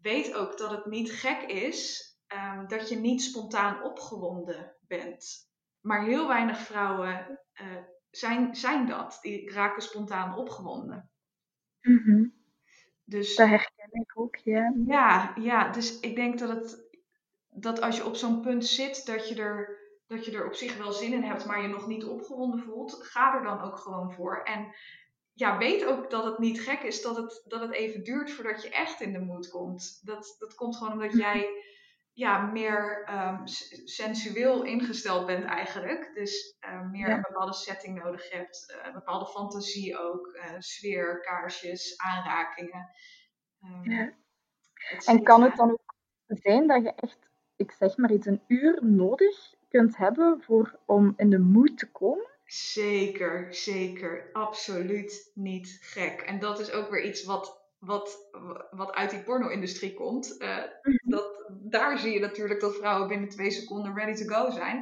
[0.00, 5.48] weet ook dat het niet gek is ehm, dat je niet spontaan opgewonden bent.
[5.80, 7.66] maar heel weinig vrouwen uh,
[8.10, 9.18] zijn, zijn dat.
[9.20, 11.10] Die raken spontaan opgewonden.
[11.80, 12.38] Mm
[13.10, 14.74] dus, dat herken ik ook, ja.
[14.86, 16.88] Ja, ja, dus ik denk dat, het,
[17.50, 19.78] dat als je op zo'n punt zit dat je, er,
[20.10, 22.94] dat je er op zich wel zin in hebt, maar je nog niet opgewonden voelt,
[23.02, 24.42] ga er dan ook gewoon voor.
[24.42, 24.74] En
[25.32, 28.62] ja, weet ook dat het niet gek is dat het, dat het even duurt voordat
[28.62, 30.00] je echt in de mood komt.
[30.06, 31.18] Dat, dat komt gewoon omdat mhm.
[31.18, 31.48] jij
[32.12, 33.46] ja, meer um,
[33.84, 36.10] sensueel ingesteld bent eigenlijk.
[36.14, 38.74] Dus uh, meer een bepaalde setting nodig hebt.
[38.76, 40.26] Uh, een bepaalde fantasie ook.
[40.34, 42.90] Uh, sfeer, kaarsjes, aanrakingen.
[43.64, 44.12] Um, ja.
[45.04, 45.94] En kan het dan ook
[46.26, 47.18] zijn dat je echt,
[47.56, 51.90] ik zeg maar iets, een uur nodig kunt hebben voor, om in de mood te
[51.90, 52.28] komen?
[52.44, 54.28] Zeker, zeker.
[54.32, 56.20] Absoluut niet gek.
[56.20, 58.28] En dat is ook weer iets wat wat,
[58.70, 60.36] wat uit die porno-industrie komt.
[60.38, 60.62] Uh,
[61.02, 64.76] dat, daar zie je natuurlijk dat vrouwen binnen twee seconden ready to go zijn.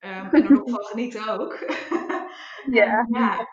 [0.00, 1.58] Um, en er nog van genieten ook.
[2.70, 3.46] ja, ja.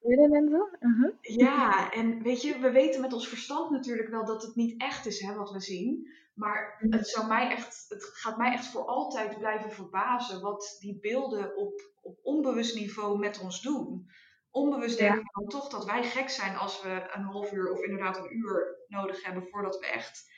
[0.00, 0.68] En zo.
[0.80, 1.12] Uh-huh.
[1.20, 5.06] Ja, en weet je, we weten met ons verstand natuurlijk wel dat het niet echt
[5.06, 6.08] is hè, wat we zien.
[6.36, 6.96] Maar mhm.
[6.96, 11.56] het, zou mij echt, het gaat mij echt voor altijd blijven verbazen wat die beelden
[11.56, 14.08] op, op onbewust niveau met ons doen
[14.56, 17.82] onbewust denken we dan toch dat wij gek zijn als we een half uur of
[17.82, 20.30] inderdaad een uur nodig hebben voordat we echt,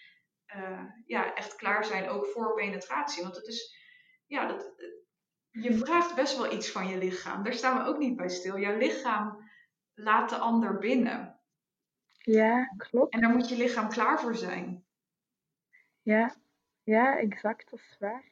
[0.57, 3.23] uh, ja, echt klaar zijn, ook voor penetratie.
[3.23, 3.77] Want het is,
[4.27, 4.73] ja, dat,
[5.51, 7.43] je vraagt best wel iets van je lichaam.
[7.43, 8.59] Daar staan we ook niet bij stil.
[8.59, 9.51] Jouw lichaam
[9.95, 11.41] laat de ander binnen.
[12.19, 13.13] Ja, klopt.
[13.13, 14.87] En daar moet je lichaam klaar voor zijn.
[16.09, 16.35] Ja,
[16.85, 18.25] ja exact, dat is waar.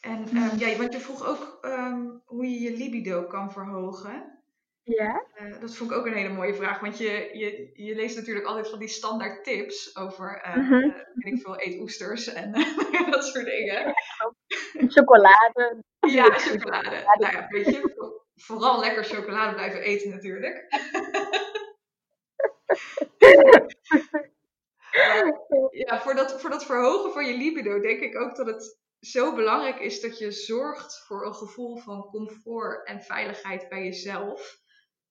[0.00, 4.40] En um, ja, want je vroeg ook um, hoe je je libido kan verhogen.
[4.82, 5.24] Ja.
[5.40, 8.46] Uh, dat vond ik ook een hele mooie vraag, want je, je, je leest natuurlijk
[8.46, 10.94] altijd van die standaard tips over, uh, mm -hmm.
[11.14, 12.52] uh, ik veel, eet oesters en
[13.10, 13.94] dat soort dingen.
[14.88, 15.82] Chocolade.
[16.00, 17.02] Ja, chocolade.
[17.18, 20.66] Nou ja, weet je, vooral lekker chocolade blijven eten natuurlijk.
[25.86, 29.34] ja, voor dat, voor dat verhogen van je libido denk ik ook dat het zo
[29.34, 34.60] belangrijk is dat je zorgt voor een gevoel van comfort en veiligheid bij jezelf.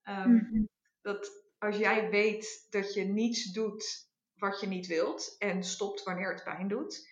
[0.02, 0.64] Ehm, mhm.
[1.00, 6.32] Dat als jij weet dat je niets doet wat je niet wilt en stopt wanneer
[6.32, 7.08] het pijn doet,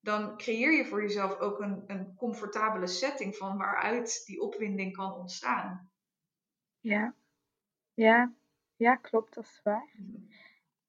[0.00, 5.12] dan creëer je voor jezelf ook een, een comfortabele setting van waaruit die opwinding kan
[5.12, 5.90] ontstaan.
[6.80, 7.14] Ja,
[7.94, 8.34] ja,
[8.76, 9.88] ja klopt, dat is waar.
[9.92, 10.22] Mhm.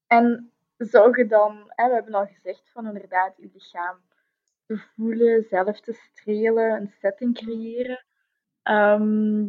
[0.07, 0.53] En
[0.87, 3.97] zou je dan, hè, we hebben al gezegd van inderdaad, je lichaam
[4.65, 8.05] te voelen, zelf te strelen, een setting creëren.
[8.63, 9.45] Ehm,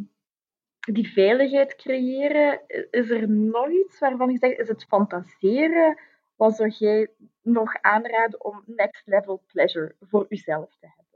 [0.81, 2.61] die veiligheid creëren.
[2.91, 5.99] Is er nog iets waarvan je zegt, is het fantaseren?
[6.37, 7.11] Wat zou jij
[7.43, 11.09] nog aanraden om next level pleasure voor jezelf te hebben?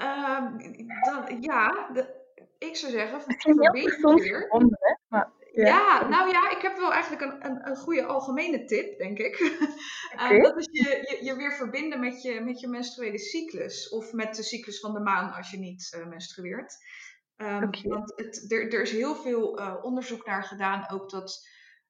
[0.00, 2.14] Um, dan, ja, de,
[2.58, 3.36] ik zou zeggen,
[3.70, 4.94] persoonsgebonden, hè?
[5.08, 6.08] Maar ja.
[6.08, 9.36] nou ja, ik heb wel eigenlijk een, een, een goede algemene tip, denk ik.
[10.12, 10.40] Okay.
[10.40, 13.88] dat is je, je, je, weer verbinden met je, met je menstruele cyclus.
[13.88, 16.76] Of met de cyclus van de maan als je niet uh, menstrueert.
[17.36, 21.48] Um, Want het, er, er is heel veel uh, onderzoek naar gedaan, ook dat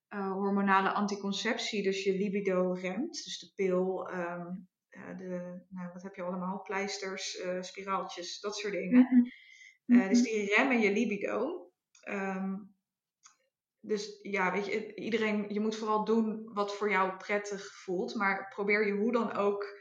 [0.09, 3.25] hormonale anticonceptie, dus je libido remt.
[3.25, 4.69] Dus de pil, um,
[5.17, 6.63] de, nou, wat heb je allemaal?
[6.63, 9.09] Pleisters, spiraaltjes, dat soort dingen.
[9.11, 9.31] Mm
[9.87, 10.09] -hmm.
[10.09, 11.71] dus die remmen je libido.
[12.09, 12.77] Um,
[13.89, 18.15] dus ja, weet je, iedereen, je moet vooral doen wat voor jou prettig voelt.
[18.15, 19.79] Maar probeer je hoe dan ook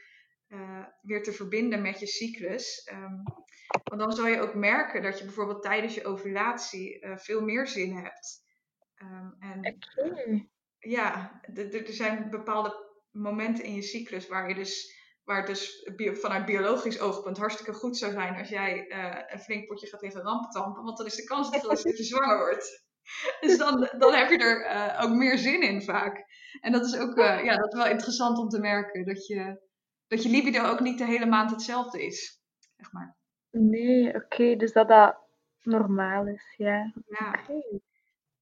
[0.48, 2.90] uh, weer te verbinden met je cyclus.
[2.94, 3.24] Um,
[3.84, 7.68] want dan zal je ook merken dat je bijvoorbeeld tijdens je ovulatie uh, veel meer
[7.68, 8.46] zin hebt.
[9.02, 9.78] Um, en
[10.80, 16.46] ja, er zijn bepaalde momenten in je cyclus waar je dus waar het dus vanuit
[16.46, 20.84] biologisch oogpunt hartstikke goed zou zijn als jij uh, een flink potje gaat liggen rampetampen.
[20.84, 22.87] Want dan is de kans groot dat je zwanger wordt.
[23.42, 26.26] Dus dan, dan heb je er uh, ook meer zin in vaak.
[26.62, 29.06] En dat is ook uh, ja, dat is wel interessant om te merken.
[29.06, 29.62] Dat je,
[30.08, 32.42] dat je libido ook niet de hele maand hetzelfde is.
[32.78, 33.16] Zeg maar.
[33.52, 34.18] Nee, oké.
[34.18, 35.18] Okay, dus dat dat
[35.62, 36.94] normaal is, ja.
[37.08, 37.30] ja.
[37.30, 37.82] Okay.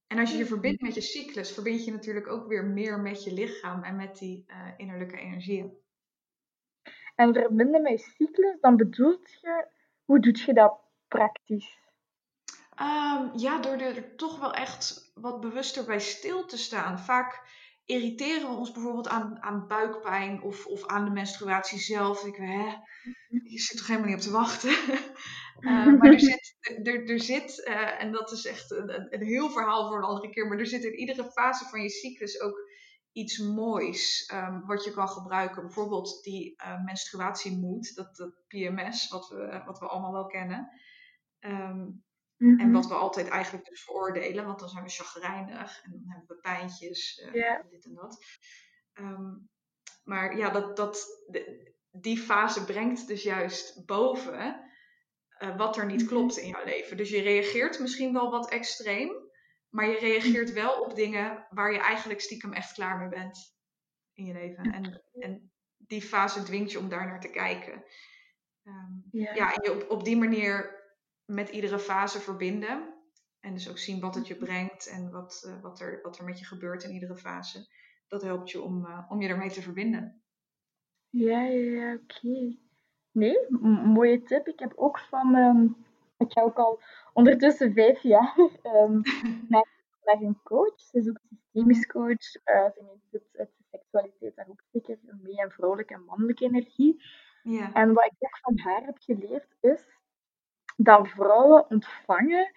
[0.07, 3.23] En als je je verbindt met je cyclus, verbind je natuurlijk ook weer meer met
[3.23, 5.77] je lichaam en met die uh, innerlijke energieën.
[7.15, 9.67] En verbinden met je cyclus, dan bedoelt je,
[10.05, 11.79] hoe doe je dat praktisch?
[12.81, 16.99] Um, ja, door er toch wel echt wat bewuster bij stil te staan.
[16.99, 17.41] Vaak
[17.85, 22.25] irriteren we ons bijvoorbeeld aan, aan buikpijn of, of aan de menstruatie zelf.
[22.25, 23.47] Ik, hè, mhm.
[23.47, 24.69] je zit toch helemaal niet op te wachten.
[25.59, 29.49] uh, maar er zit, er, er zit uh, en dat is echt een, een, heel
[29.49, 32.69] verhaal voor een andere keer, maar er zit in iedere fase van je cyclus ook
[33.11, 35.61] iets moois um, wat je kan gebruiken.
[35.61, 40.69] Bijvoorbeeld die uh, menstruatiemoed, dat, dat PMS, wat we, wat we allemaal wel kennen.
[41.39, 42.04] Um,
[42.37, 46.27] En wat we altijd eigenlijk dus veroordelen, want dan zijn we chagrijnig en dan hebben
[46.27, 47.69] we pijntjes, uh, yeah.
[47.69, 48.25] dit en dat.
[48.93, 49.49] Um,
[50.03, 54.63] maar ja, dat, dat, de, die fase brengt dus juist boven
[55.39, 56.17] uh, wat er niet mm-hmm.
[56.17, 56.97] klopt in jouw leven.
[56.97, 59.11] Dus je reageert misschien wel wat extreem,
[59.69, 63.55] maar je reageert wel op dingen waar je eigenlijk stiekem echt klaar mee bent
[64.13, 64.63] in je leven.
[64.63, 67.83] En, en die fase dwingt je om daar naar te kijken.
[68.63, 69.33] Um, ja.
[69.33, 70.74] ja, en je op, op die manier
[71.25, 72.93] met iedere fase verbinden.
[73.39, 76.25] En dus ook zien wat het je brengt en wat, uh, wat, er, wat er
[76.25, 77.67] met je gebeurt in iedere fase.
[78.07, 80.21] Dat helpt je om, uh, om je ermee te verbinden.
[81.09, 82.03] Ja, ja, ja oké.
[82.17, 82.59] Okay.
[83.11, 83.47] Nee,
[83.85, 84.47] mooie tip.
[84.47, 85.85] Ik heb ook van um,
[86.17, 86.81] ik ga ook al
[87.13, 89.01] ondertussen vijf jaar um,
[89.49, 89.67] naar,
[90.03, 90.79] naar, een coach.
[90.79, 92.35] Ze is ook systemisch coach.
[92.45, 97.03] Uh, ze neemt het, het, seksualiteit daar ook zeker mee en vrouwelijke en mannelijke energie.
[97.43, 97.73] Ja.
[97.73, 99.87] En wat ik ook van haar heb geleerd is
[100.75, 102.51] dat vrouwen ontvangen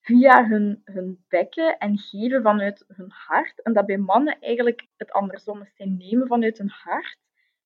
[0.00, 3.62] via hun, hun bekken en geven vanuit hun hart.
[3.62, 5.74] En dat bij mannen eigenlijk het andersom is.
[5.74, 7.18] Zij nemen vanuit hun hart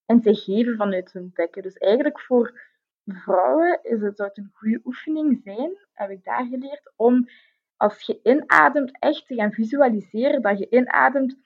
[0.07, 1.63] en zij geven vanuit hun bekken.
[1.63, 2.61] Dus eigenlijk voor
[3.07, 7.29] vrouwen is het zou een goede oefening zijn, heb ik daar geleerd, om
[7.77, 11.37] als je inademt echt te gaan visualiseren dat je inademt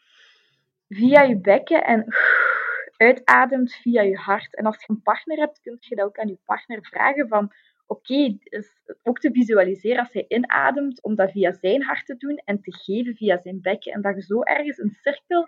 [0.88, 2.14] via je bekken en
[2.96, 4.57] uitademt via je hart.
[4.57, 7.53] En als je een partner hebt, kun je dat ook aan je partner vragen van
[7.90, 12.16] oké, okay, is ook te visualiseren als hij inademt, om dat via zijn hart te
[12.16, 13.92] doen en te geven via zijn bekken.
[13.92, 15.46] En dat je zo ergens een cirkel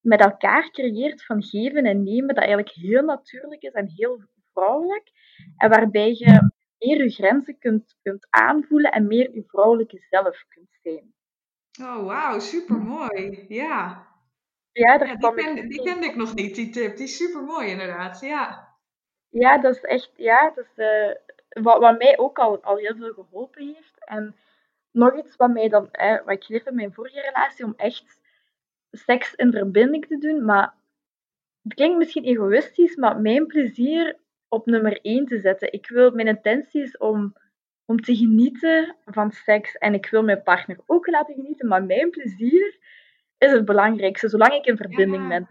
[0.00, 5.10] met elkaar creëert van geven en nemen, dat eigenlijk heel natuurlijk is en heel vrouwelijk.
[5.56, 10.78] En waarbij je meer je grenzen kunt, kunt aanvoelen en meer je vrouwelijke zelf kunt
[10.82, 11.14] zijn.
[11.80, 13.44] Oh, wauw, super mooi.
[13.48, 14.06] Ja.
[14.72, 16.96] Ja, daar ja, die, ken, die kende ik nog niet, die tip.
[16.96, 18.20] Die is super mooi, inderdaad.
[18.20, 18.72] Ja.
[19.28, 21.14] Ja, dat is echt, ja, dat is, uh,
[21.62, 24.04] wat, wat mij ook al, al heel veel geholpen heeft.
[24.04, 24.36] En
[24.90, 28.20] nog iets wat mij dan, eh, wat ik geleerd in mijn vorige relatie, om echt
[28.90, 30.44] seks in verbinding te doen.
[30.44, 30.74] Maar
[31.62, 35.72] het klinkt misschien egoïstisch, maar mijn plezier op nummer 1 te zetten.
[35.72, 37.36] Ik wil, mijn intentie is om,
[37.84, 39.74] om te genieten van seks.
[39.74, 41.68] En ik wil mijn partner ook laten genieten.
[41.68, 42.78] Maar mijn plezier
[43.38, 44.28] is het belangrijkste.
[44.28, 45.48] Zolang ik in verbinding ben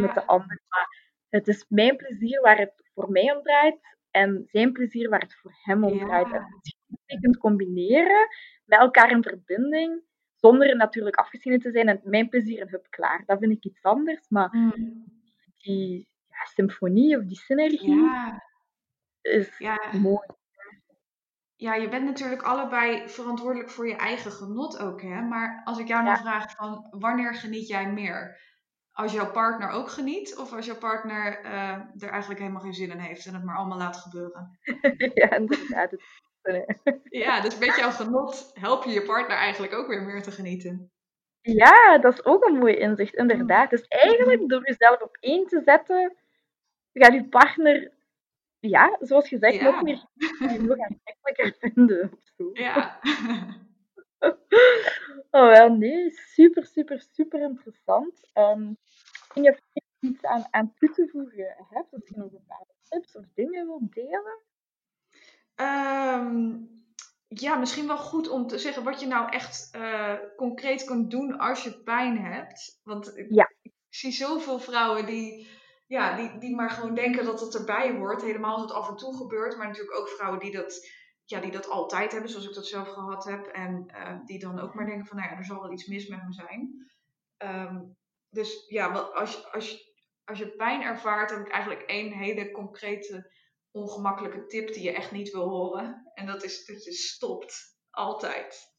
[0.00, 0.60] met de ander.
[0.68, 3.93] Maar het is mijn plezier waar het voor mij om draait.
[4.14, 6.32] En zijn plezier waar het voor hem om draait.
[6.32, 8.28] En als je kunt combineren
[8.64, 10.02] met elkaar in verbinding
[10.34, 13.22] zonder natuurlijk afgesneden te zijn en mijn plezier en hup klaar.
[13.26, 15.04] Dat vind ik iets anders, maar mm.
[15.58, 18.42] die ja, symfonie of die synergie ja.
[19.20, 19.78] is ja.
[20.00, 20.26] mooi.
[21.56, 25.20] Ja, je bent natuurlijk allebei verantwoordelijk voor je eigen genot ook, hè?
[25.20, 28.40] Maar als ik jou nou vraag van wanneer geniet jij meer?
[28.94, 32.90] Als jouw partner ook geniet of als jouw partner uh, er eigenlijk helemaal geen zin
[32.90, 34.58] in heeft en het maar allemaal laat gebeuren?
[35.14, 35.90] ja, inderdaad.
[37.24, 40.92] ja, dus met jouw genot help je je partner eigenlijk ook weer meer te genieten.
[41.40, 43.70] Ja, dat is ook een mooi inzicht, inderdaad.
[43.70, 46.16] Dus eigenlijk door jezelf op één te zetten,
[46.92, 47.92] gaat je partner,
[48.58, 49.64] ja, zoals gezegd, ja.
[49.64, 50.04] nog meer
[50.68, 52.18] nog aantrekkelijker vinden.
[52.52, 53.00] Ja.
[55.30, 58.30] oh wel, nee, super, super, super interessant.
[58.34, 58.76] Um,
[59.34, 59.58] je
[60.00, 63.66] iets aan, aan toe te voegen hebt, of je nog een paar tips of dingen
[63.66, 64.42] wilt delen?
[65.56, 66.68] Um,
[67.28, 71.38] ja, misschien wel goed om te zeggen wat je nou echt uh, concreet kunt doen
[71.38, 72.80] als je pijn hebt.
[72.82, 73.50] Want ja.
[73.62, 75.48] ik, zie zoveel vrouwen die,
[75.86, 78.22] ja, die, die maar gewoon denken dat het erbij hoort.
[78.22, 79.56] Helemaal als het af en toe gebeurt.
[79.56, 80.88] Maar natuurlijk ook vrouwen die dat,
[81.24, 83.46] ja, die dat altijd hebben, zoals ik dat zelf gehad heb.
[83.46, 86.06] En uh, die dan ook maar denken van, nou ja, er zal wel iets mis
[86.06, 86.90] met me zijn.
[87.38, 87.96] Um,
[88.30, 93.32] dus ja, als, je, als, als je pijn ervaart, heb ik eigenlijk één hele concrete
[93.70, 96.10] ongemakkelijke tip die je echt niet wil horen.
[96.14, 97.72] En dat is dat je stopt.
[97.90, 98.72] Altijd.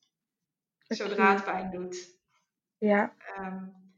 [0.88, 2.20] Zodra het pijn doet.
[2.78, 3.16] Ja.
[3.40, 3.94] Um,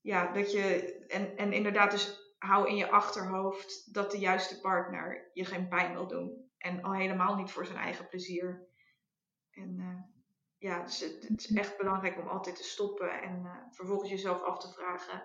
[0.00, 0.94] ja, dat je.
[1.06, 5.92] En, en inderdaad, dus hou in je achterhoofd dat de juiste partner je geen pijn
[5.92, 6.47] wil doen.
[6.58, 8.68] En al helemaal niet voor zijn eigen plezier.
[9.50, 10.02] En uh,
[10.58, 14.42] ja, dus het, het, is echt belangrijk om altijd te stoppen en uh, vervolgens jezelf
[14.42, 15.22] af te vragen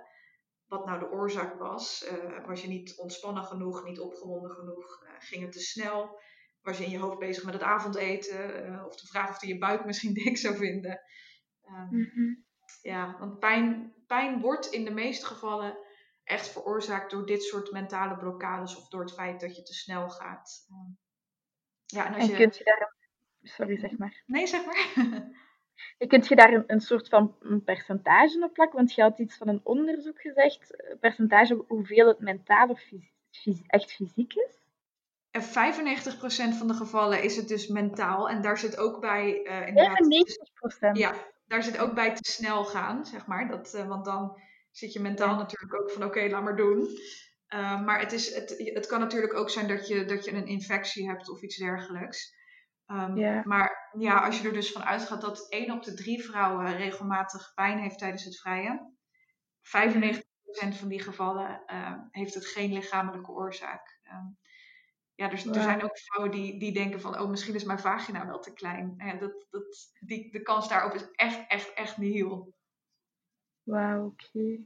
[0.65, 2.09] wat nou de oorzaak was.
[2.11, 5.05] Uh, was je niet ontspannen genoeg, niet opgewonden genoeg?
[5.19, 6.21] Ging het te snel?
[6.61, 8.85] Was je in je hoofd bezig met het avondeten?
[8.85, 11.01] Of de vraag of je je buik misschien dik zou vinden?
[11.65, 12.45] Um, mm -hmm.
[12.81, 15.77] Ja, want pijn, pijn wordt in de meeste gevallen
[16.23, 20.09] echt veroorzaakt door dit soort mentale blokkades of door het feit dat je te snel
[20.09, 20.65] gaat.
[20.69, 20.97] Um,
[21.93, 22.35] ja, en als en je...
[22.35, 22.93] kunt je daar...
[23.41, 24.23] Sorry, zeg maar.
[24.25, 24.87] Nee, zeg maar.
[25.97, 28.77] Je kunt je daar een, een soort van een percentage op plakken?
[28.77, 30.89] Want je had iets van een onderzoek gezegd.
[30.91, 32.81] Een percentage hoeveel het mentaal of
[33.67, 34.61] echt fysiek is?
[35.31, 35.45] En 95%
[36.57, 38.29] van de gevallen is het dus mentaal.
[38.29, 39.43] En daar zit ook bij...
[39.43, 40.07] Uh, inderdaad,
[40.87, 40.91] 95%?
[40.91, 41.13] Ja,
[41.47, 43.47] daar zit ook bij te snel gaan, zeg maar.
[43.47, 46.87] Dat, uh, want dan zit je mentaal natuurlijk ook van oké, laat maar doen.
[47.53, 50.47] Uh, maar het, is, het, het kan natuurlijk ook zijn dat je, dat je een
[50.47, 52.35] infectie hebt of iets dergelijks.
[52.87, 56.77] Um, Maar ja, als je er dus van uitgaat dat 1 op de 3 vrouwen
[56.77, 58.97] regelmatig pijn heeft tijdens het vrijen,
[59.61, 60.21] 95%
[60.79, 63.99] van die gevallen uh, heeft het geen lichamelijke oorzaak.
[64.11, 64.37] Um,
[65.15, 68.25] ja, dus er zijn ook vrouwen die, die denken van, oh, misschien is mijn vagina
[68.25, 68.93] wel te klein.
[68.97, 72.53] Ja, dat, dat, die, de kans daarop is echt, echt, echt nihil.
[73.63, 74.57] Wauw, oké.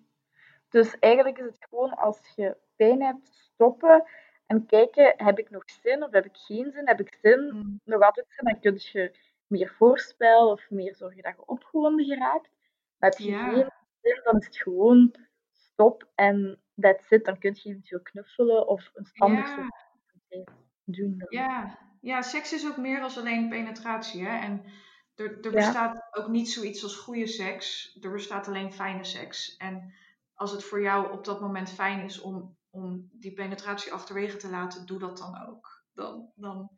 [0.70, 4.04] Dus eigenlijk is het gewoon als je pijn hebt, stoppen
[4.46, 6.88] en kijken, heb ik nog zin of heb ik geen zin?
[6.88, 7.52] Heb ik zin?
[7.54, 7.80] Mm.
[7.84, 9.12] Nog altijd zin, dan kun je
[9.48, 12.50] meer voorspel of meer zorgen dat je opgewonden geraakt.
[12.98, 15.16] Maar heb je geen zin, dan is het gewoon
[15.52, 17.26] stop en that's it.
[17.26, 20.52] Dan kun je eventueel knuffelen of een ander soort
[20.84, 21.26] doen.
[21.30, 21.78] Ja.
[22.02, 24.26] ja, seks is ook meer dan alleen penetratie.
[24.26, 24.38] Hè?
[24.38, 24.64] En
[25.16, 27.98] er, er bestaat ook niet zoiets als goede seks.
[28.02, 29.58] Er bestaat alleen fijne seks.
[29.58, 29.94] En
[30.34, 34.50] als het voor jou op dat moment fijn is om om die penetratie achterwege te
[34.50, 35.86] laten, doe dat dan ook.
[35.94, 36.70] Dan, dan,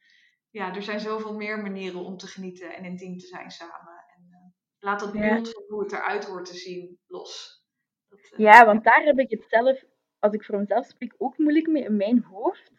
[0.50, 4.04] ja, er zijn zoveel meer manieren om te genieten en intiem te zijn samen.
[4.16, 4.38] En, uh,
[4.80, 7.64] laat dat beeld van hoe het eruit hoort te zien los.
[8.08, 9.84] Dat, uh, ja, want daar heb ik het zelf,
[10.20, 12.72] als ik voor mezelf spreek, ook moeilijk mee in mijn hoofd.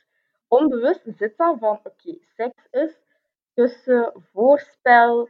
[0.49, 2.99] Onbewust zit dat van, oké, seks is
[3.55, 5.29] tussen voorspel,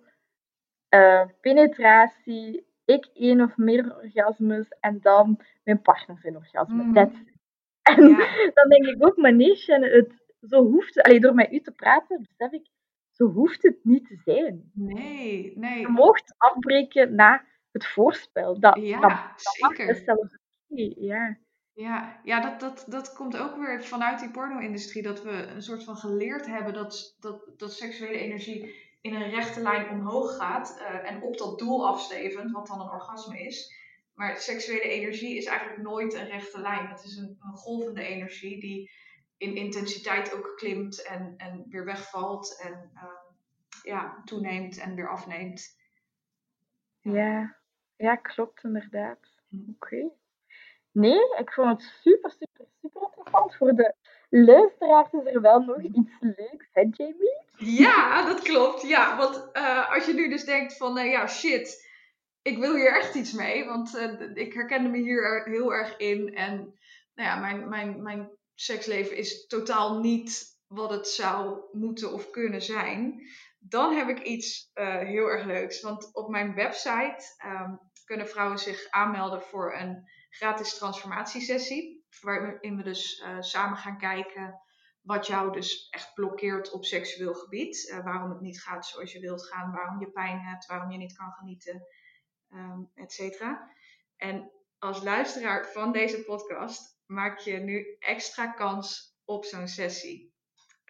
[0.95, 6.83] uh, penetratie, ik één of meer orgasmes en dan mijn partner zijn orgasme.
[6.83, 6.95] Mm.
[6.95, 7.19] That's
[7.97, 11.73] en dan denk ik ook, maar nee, het, zo hoeft het, door met u te
[11.73, 12.69] praten, besef ik,
[13.11, 14.71] zo hoeft het niet te zijn.
[14.75, 15.81] Nee, nee.
[15.81, 18.61] Je moogt afbreken na het voorspel.
[18.61, 19.89] Dat, ja, dat, zeker.
[19.89, 20.39] is zelfs
[20.97, 21.39] ja.
[21.73, 25.03] Ja, ja dat, dat, dat komt ook weer vanuit die porno-industrie.
[25.03, 29.61] Dat we een soort van geleerd hebben dat, dat, dat seksuele energie in een rechte
[29.61, 30.77] lijn omhoog gaat.
[30.81, 33.80] Uh, en op dat doel afstevend, wat dan een orgasme is.
[34.21, 36.87] Maar seksuele energie is eigenlijk nooit een rechte lijn.
[36.87, 38.91] Het is een, een golvende energie die
[39.37, 43.03] in intensiteit ook klimt en, en weer wegvalt en uh,
[43.83, 45.79] ja, toeneemt en weer afneemt.
[47.01, 47.57] Ja,
[47.97, 49.19] ja, klopt inderdaad.
[49.49, 49.71] Hm.
[49.71, 50.11] Oké.
[50.93, 53.57] Nee, ik vond het super, super, super interessant.
[53.57, 53.95] Voor de
[54.29, 57.43] luisteraars is er wel nog iets leuks, hè Jamie?
[57.57, 58.83] Ja, dat klopt.
[58.83, 61.89] Ja, want uh, als je nu dus denkt van, uh, ja, shit,
[62.43, 66.35] ik wil hier echt iets mee, want uh, ik herkende me hier heel erg in.
[66.35, 66.57] En
[67.15, 72.63] nou ja, mijn, mijn, mijn seksleven is totaal niet wat het zou moeten of kunnen
[72.63, 73.23] zijn.
[73.59, 75.81] Dan heb ik iets uh, heel erg leuks.
[75.81, 82.05] Want op mijn website um, kunnen vrouwen zich aanmelden voor een gratis transformatiesessie.
[82.21, 84.61] Waarin we dus uh, samen gaan kijken
[85.01, 88.01] wat jou dus echt blokkeert op seksueel gebied.
[88.05, 91.17] waarom het niet gaat zoals je wilt gaan, waarom je pijn hebt, waarom je niet
[91.17, 91.87] kan genieten
[92.53, 93.71] um, et cetera.
[94.17, 100.35] En als luisteraar van deze podcast maak je nu extra kans op zo'n sessie.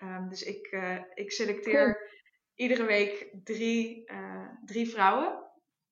[0.02, 2.10] Um, dus ik, uh, ik selecteer
[2.54, 5.48] iedere week drie, uh, drie vrouwen.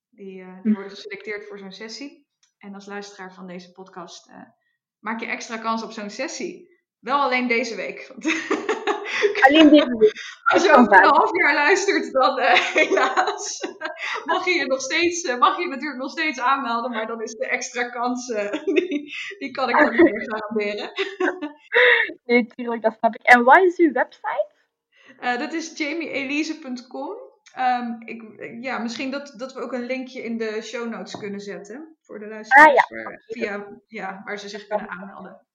[0.08, 2.26] Die, uh, die worden geselecteerd voor zo'n sessie.
[2.58, 4.30] En als luisteraar van deze podcast
[4.98, 6.76] maak je extra kans op zo'n sessie.
[6.98, 8.12] Wel alleen deze week.
[9.40, 9.86] Alleen.
[10.44, 13.60] Als je over een half jaar luistert, dan uh, helaas
[14.24, 17.32] mag je je nog steeds, uh, mag je natuurlijk nog steeds aanmelden, maar dan is
[17.32, 20.92] de extra kans, uh, die, die kan ik dan niet meer garanderen.
[22.26, 23.22] nee, tuurlijk, dat snap ik.
[23.22, 24.56] En wat is uw website?
[25.20, 27.26] dat is jamieelise.com.
[27.58, 28.22] Um, ik,
[28.60, 32.18] ja, misschien dat, dat we ook een linkje in de show notes kunnen zetten voor
[32.18, 33.02] de luisteraars, ah, ja.
[33.04, 35.46] waar, via, ja, waar ze zich kunnen aanmelden.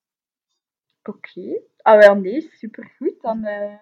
[1.04, 1.18] Oké.
[1.18, 1.73] Okay.
[1.84, 3.22] Ah, wel nee, supergoed.
[3.22, 3.76] Dan, uh,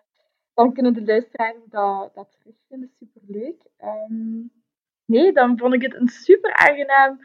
[0.53, 2.91] dan kunnen de luisteraars dat, dat terugvinden.
[2.99, 3.61] Superleuk.
[3.83, 4.51] Um,
[5.05, 7.19] nee, dan vond ik het een super aangenaam,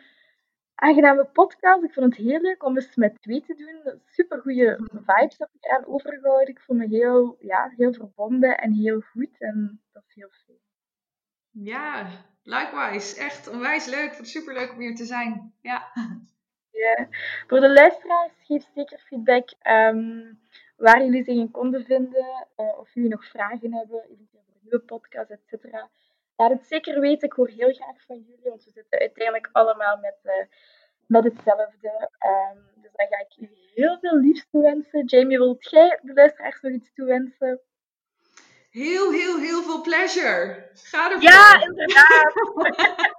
[0.74, 1.82] aangename podcast.
[1.82, 4.00] Ik vond het heel leuk om eens met twee te doen.
[4.06, 6.48] Super goede vibes heb ik aan overgehouden.
[6.48, 9.38] Ik voel me heel, ja, heel verbonden en heel goed.
[9.38, 10.58] En dat is heel fijn.
[11.50, 12.06] Ja,
[12.42, 13.20] likewise.
[13.20, 14.04] Echt onwijs leuk.
[14.04, 15.54] Ik vond het super leuk om hier te zijn.
[15.60, 15.92] Ja.
[16.70, 17.08] Ja.
[17.46, 20.40] Voor de luisteraars, geef zeker feedback um,
[20.77, 22.47] waar jullie zich in konden vinden.
[22.57, 25.91] Uh, of jullie nog vragen hebben, eventueel voor een nieuwe podcast, et cetera.
[26.37, 27.29] Laat het zeker weten.
[27.29, 30.33] Ik hoor heel graag van jullie, want we zitten uiteindelijk allemaal met, uh,
[31.07, 32.11] met hetzelfde.
[32.27, 35.05] Um, dus dan ga ik jullie heel veel liefs toewensen.
[35.05, 37.61] Jamie, wilt jij de luisteraars nog iets toewensen?
[38.77, 40.70] heel, heel, heel veel pleasure.
[40.72, 41.22] Ga ervoor.
[41.22, 42.35] Ja, inderdaad.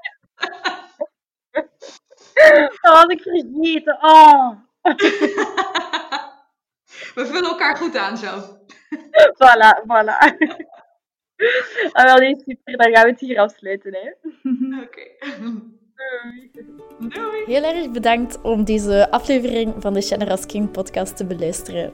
[2.81, 3.97] Dat had ik vergeten.
[4.01, 4.51] Oh.
[7.15, 8.35] We vullen elkaar goed aan zo.
[9.41, 10.17] Voilà, voilà.
[11.91, 12.77] Ah, wel, nee, super.
[12.77, 13.93] Dan gaan we het hier afsluiten.
[13.93, 14.09] Hè.
[14.83, 15.01] Oké.
[15.39, 16.51] Doei.
[16.99, 17.43] Doei.
[17.45, 21.93] Heel erg bedankt om deze aflevering van de Generous King podcast te beluisteren.